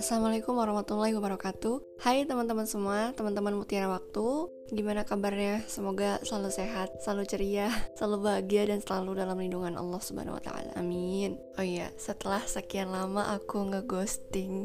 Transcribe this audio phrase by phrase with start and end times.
[0.00, 5.60] Assalamualaikum warahmatullahi wabarakatuh Hai teman-teman semua, teman-teman Mutiara Waktu Gimana kabarnya?
[5.68, 7.68] Semoga selalu sehat, selalu ceria,
[8.00, 10.72] selalu bahagia dan selalu dalam lindungan Allah Subhanahu wa taala.
[10.80, 11.36] Amin.
[11.60, 14.64] Oh iya, setelah sekian lama aku ngeghosting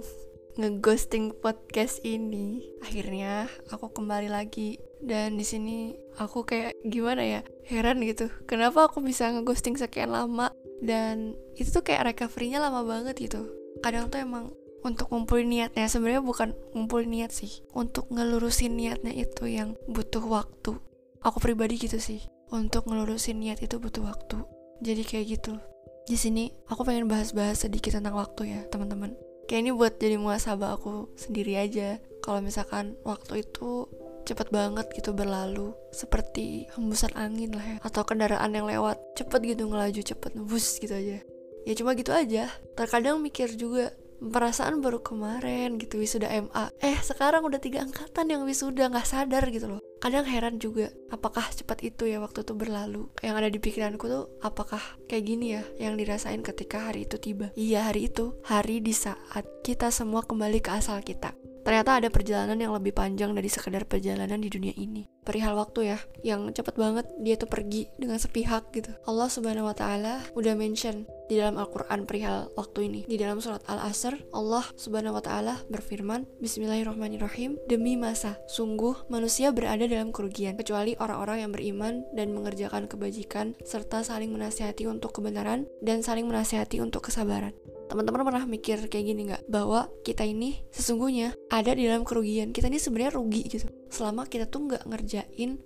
[0.59, 4.75] ngeghosting podcast ini, akhirnya aku kembali lagi.
[4.99, 7.41] Dan di sini aku kayak gimana ya?
[7.63, 8.27] Heran gitu.
[8.43, 10.51] Kenapa aku bisa ngeghosting sekian lama?
[10.83, 13.47] Dan itu tuh kayak recovery-nya lama banget gitu.
[13.79, 14.51] Kadang tuh emang
[14.83, 17.63] untuk ngumpulin niatnya sebenarnya bukan ngumpulin niat sih.
[17.71, 20.75] Untuk ngelurusin niatnya itu yang butuh waktu.
[21.23, 22.19] Aku pribadi gitu sih.
[22.51, 24.43] Untuk ngelurusin niat itu butuh waktu.
[24.83, 25.55] Jadi kayak gitu.
[26.03, 30.77] Di sini aku pengen bahas-bahas sedikit tentang waktu ya teman-teman kayak ini buat jadi muasabah
[30.77, 31.97] aku sendiri aja.
[32.21, 33.89] Kalau misalkan waktu itu
[34.29, 39.65] cepet banget gitu berlalu seperti hembusan angin lah ya atau kendaraan yang lewat cepet gitu
[39.65, 41.17] ngelaju cepet nebus gitu aja.
[41.65, 42.45] Ya cuma gitu aja.
[42.77, 43.89] Terkadang mikir juga
[44.19, 49.47] perasaan baru kemarin gitu wisuda MA eh sekarang udah tiga angkatan yang wisuda nggak sadar
[49.49, 49.81] gitu loh.
[49.99, 53.11] Kadang heran juga apakah cepat itu ya waktu itu berlalu?
[53.19, 54.79] Yang ada di pikiranku tuh apakah
[55.11, 57.51] kayak gini ya yang dirasain ketika hari itu tiba?
[57.59, 58.31] Iya hari itu.
[58.47, 61.35] Hari di saat kita semua kembali ke asal kita.
[61.67, 65.03] Ternyata ada perjalanan yang lebih panjang dari sekedar perjalanan di dunia ini.
[65.29, 68.89] Perihal waktu ya, yang cepet banget dia tuh pergi dengan sepihak gitu.
[69.05, 72.99] Allah Subhanahu wa taala udah mention di dalam Al-Qur'an perihal waktu ini.
[73.05, 79.85] Di dalam surat Al-Asr, Allah Subhanahu wa taala berfirman, Bismillahirrahmanirrahim, demi masa sungguh manusia berada
[79.85, 86.01] dalam kerugian kecuali orang-orang yang beriman dan mengerjakan kebajikan serta saling menasihati untuk kebenaran dan
[86.01, 87.53] saling menasihati untuk kesabaran.
[87.89, 89.49] Teman-teman pernah mikir kayak gini nggak?
[89.49, 92.53] Bahwa kita ini sesungguhnya ada di dalam kerugian.
[92.53, 93.65] Kita ini sebenarnya rugi gitu.
[93.89, 95.18] Selama kita tuh nggak ngerjain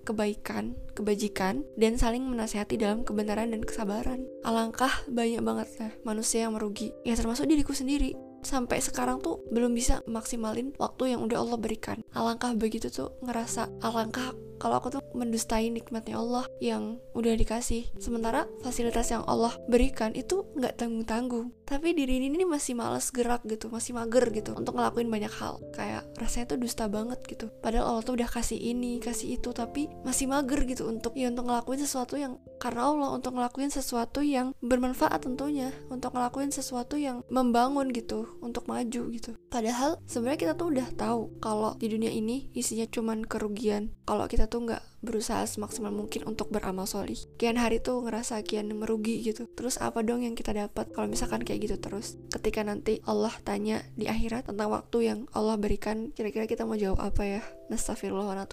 [0.05, 4.29] kebaikan kebajikan dan saling menasehati dalam kebenaran dan kesabaran.
[4.45, 6.93] Alangkah banyak banget lah manusia yang merugi.
[7.03, 8.13] Ya termasuk diriku sendiri.
[8.43, 12.03] Sampai sekarang tuh belum bisa maksimalin waktu yang udah Allah berikan.
[12.11, 17.87] Alangkah begitu tuh ngerasa alangkah kalau aku tuh mendustai nikmatnya Allah yang udah dikasih.
[17.99, 23.41] Sementara fasilitas yang Allah berikan itu nggak tanggung tanggung tapi diri ini masih males gerak
[23.49, 25.57] gitu masih mager gitu untuk ngelakuin banyak hal.
[25.73, 27.49] Kayak rasanya tuh dusta banget gitu.
[27.65, 31.49] Padahal Allah tuh udah kasih ini kasih itu tapi masih mager gitu untuk ya untuk
[31.49, 35.73] ngelakuin sesuatu yang karena Allah untuk ngelakuin sesuatu yang bermanfaat tentunya.
[35.89, 39.33] Untuk ngelakuin sesuatu yang membangun gitu untuk maju gitu.
[39.49, 43.89] Padahal sebenarnya kita tuh udah tahu kalau di dunia ini isinya cuman kerugian.
[44.05, 47.19] Kalau kita tuh nggak berusaha semaksimal mungkin untuk beramal solih.
[47.35, 49.45] Kian hari tuh ngerasa kian merugi gitu.
[49.51, 52.15] Terus apa dong yang kita dapat kalau misalkan kayak gitu terus?
[52.31, 57.03] Ketika nanti Allah tanya di akhirat tentang waktu yang Allah berikan kira-kira kita mau jawab
[57.03, 57.41] apa ya?
[57.67, 58.47] Nastafirullah wa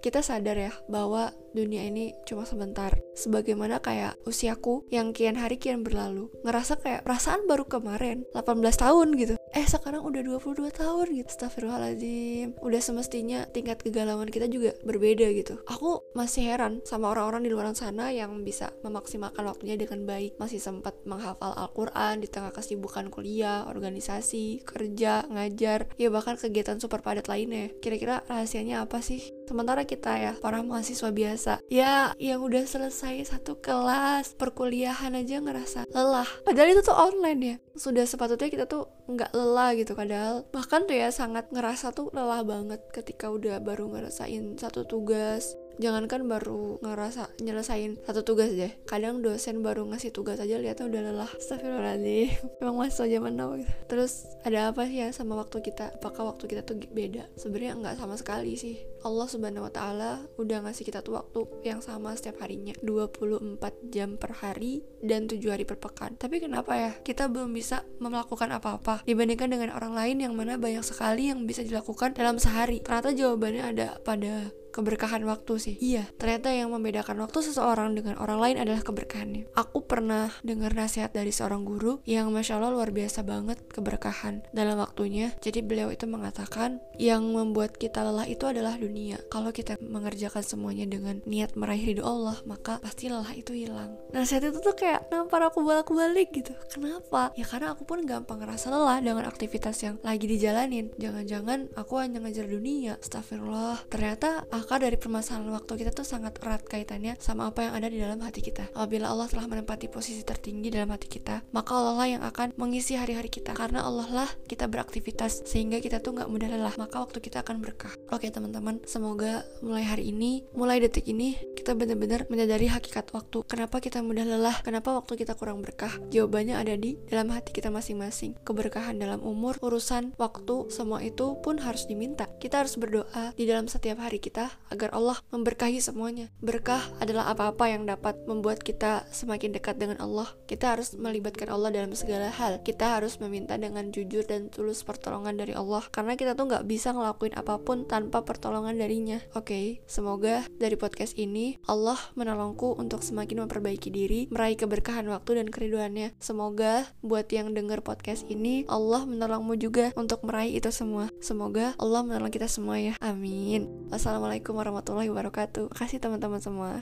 [0.00, 5.84] kita sadar ya bahwa dunia ini cuma sebentar sebagaimana kayak usiaku yang kian hari kian
[5.84, 6.32] berlalu.
[6.46, 9.34] Ngerasa kayak perasaan baru kemarin 18 tahun gitu.
[9.50, 11.28] Eh sekarang udah 22 tahun gitu.
[11.28, 15.58] Astagfirullahaladzim udah semestinya tingkat kegalauan kita juga berbeda gitu.
[15.66, 20.38] Aku masih heran sama orang-orang di luar sana yang bisa memaksimalkan waktunya dengan baik.
[20.38, 27.02] Masih sempat menghafal Al-Quran di tengah kesibukan kuliah organisasi kerja ngajar ya bahkan kegiatan super
[27.02, 27.74] padat lainnya.
[27.82, 29.34] Kira-kira rahasianya apa sih?
[29.50, 31.58] Sementara kita ya para mahasiswa biasa.
[31.66, 36.28] Ya yang udah selesai satu kelas perkuliahan aja ngerasa lelah.
[36.44, 37.56] Padahal itu tuh online ya.
[37.78, 42.46] Sudah sepatutnya kita tuh nggak lelah gitu padahal bahkan tuh ya sangat ngerasa tuh lelah
[42.46, 48.70] banget ketika udah baru ngerasain satu tugas jangankan baru ngerasa nyelesain satu tugas deh.
[48.84, 51.30] Kadang dosen baru ngasih tugas aja lihatnya udah lelah.
[51.40, 52.36] Astagfirullahaladzim.
[52.62, 53.72] Emang masih zaman now gitu.
[53.88, 55.96] Terus ada apa sih ya sama waktu kita?
[55.96, 57.26] Apakah waktu kita tuh beda?
[57.34, 58.76] Sebenarnya nggak sama sekali sih.
[59.00, 62.76] Allah subhanahu wa ta'ala udah ngasih kita tuh waktu yang sama setiap harinya.
[62.84, 63.56] 24
[63.88, 66.20] jam per hari dan 7 hari per pekan.
[66.20, 66.92] Tapi kenapa ya?
[67.00, 71.64] Kita belum bisa melakukan apa-apa dibandingkan dengan orang lain yang mana banyak sekali yang bisa
[71.64, 72.84] dilakukan dalam sehari.
[72.84, 75.74] Ternyata jawabannya ada pada keberkahan waktu sih.
[75.78, 79.50] Iya, ternyata yang membedakan waktu seseorang dengan orang lain adalah keberkahannya.
[79.54, 84.78] Aku pernah dengar nasihat dari seorang guru yang masya Allah luar biasa banget keberkahan dalam
[84.78, 85.34] waktunya.
[85.42, 89.18] Jadi beliau itu mengatakan yang membuat kita lelah itu adalah dunia.
[89.28, 93.98] Kalau kita mengerjakan semuanya dengan niat meraih ridho Allah, maka pasti lelah itu hilang.
[94.14, 96.54] Nasihat itu tuh kayak nampar aku bolak-balik gitu.
[96.70, 97.34] Kenapa?
[97.34, 100.92] Ya karena aku pun gampang ngerasa lelah dengan aktivitas yang lagi dijalanin.
[101.00, 103.00] Jangan-jangan aku hanya ngejar dunia.
[103.00, 103.88] Astagfirullah.
[103.90, 107.98] Ternyata akar dari permasalahan waktu kita tuh sangat erat kaitannya sama apa yang ada di
[107.98, 108.68] dalam hati kita.
[108.76, 113.00] Apabila Allah telah menempati posisi tertinggi dalam hati kita, maka Allah lah yang akan mengisi
[113.00, 113.56] hari-hari kita.
[113.56, 116.74] Karena Allah lah kita beraktivitas sehingga kita tuh nggak mudah lelah.
[116.76, 117.92] Maka waktu kita akan berkah.
[118.12, 123.46] Oke teman-teman, semoga mulai hari ini, mulai detik ini kita benar-benar menyadari hakikat waktu.
[123.48, 124.56] Kenapa kita mudah lelah?
[124.60, 125.92] Kenapa waktu kita kurang berkah?
[126.12, 128.36] Jawabannya ada di dalam hati kita masing-masing.
[128.44, 132.26] Keberkahan dalam umur, urusan, waktu, semua itu pun harus diminta.
[132.42, 136.30] Kita harus berdoa di dalam setiap hari kita agar Allah memberkahi semuanya.
[136.38, 140.30] Berkah adalah apa-apa yang dapat membuat kita semakin dekat dengan Allah.
[140.46, 142.62] Kita harus melibatkan Allah dalam segala hal.
[142.62, 145.82] Kita harus meminta dengan jujur dan tulus pertolongan dari Allah.
[145.90, 149.18] Karena kita tuh nggak bisa ngelakuin apa pun tanpa pertolongan darinya.
[149.34, 155.42] Oke, okay, semoga dari podcast ini Allah menolongku untuk semakin memperbaiki diri, meraih keberkahan waktu
[155.42, 156.14] dan keriduannya.
[156.22, 161.10] Semoga buat yang dengar podcast ini, Allah menolongmu juga untuk meraih itu semua.
[161.18, 162.94] Semoga Allah menolong kita semua ya.
[163.02, 163.66] Amin.
[163.90, 165.76] Wassalamualaikum warahmatullahi wabarakatuh.
[165.76, 166.80] Kasih teman-teman semua.